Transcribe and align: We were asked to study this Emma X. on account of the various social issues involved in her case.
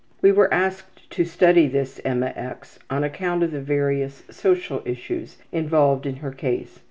We 0.23 0.31
were 0.31 0.51
asked 0.51 1.11
to 1.11 1.23
study 1.23 1.67
this 1.67 2.01
Emma 2.03 2.33
X. 2.35 2.79
on 2.89 3.03
account 3.03 3.43
of 3.43 3.51
the 3.51 3.61
various 3.61 4.23
social 4.31 4.81
issues 4.83 5.37
involved 5.51 6.07
in 6.07 6.15
her 6.25 6.31
case. 6.31 6.79